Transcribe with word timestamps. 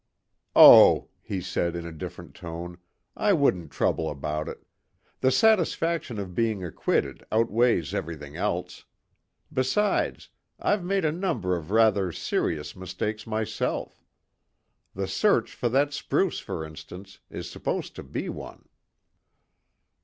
"Oh," 0.55 1.09
he 1.21 1.41
said 1.41 1.75
in 1.75 1.85
a 1.85 1.91
different 1.91 2.33
tone; 2.33 2.79
"I 3.15 3.33
wouldn't 3.33 3.69
trouble 3.71 4.09
about 4.09 4.49
it. 4.49 4.65
The 5.19 5.29
satisfaction 5.29 6.17
of 6.17 6.33
being 6.33 6.63
acquitted 6.63 7.23
outweighs 7.31 7.93
everything 7.93 8.35
else. 8.35 8.85
Besides, 9.53 10.29
I've 10.59 10.83
made 10.83 11.05
a 11.05 11.11
number 11.11 11.55
of 11.55 11.69
rather 11.69 12.11
serious 12.11 12.75
mistakes 12.75 13.27
myself. 13.27 14.03
The 14.95 15.07
search 15.07 15.53
for 15.53 15.69
that 15.69 15.93
spruce, 15.93 16.39
for 16.39 16.65
instance, 16.65 17.19
is 17.29 17.47
supposed 17.47 17.95
to 17.95 18.01
be 18.01 18.27
one." 18.27 18.67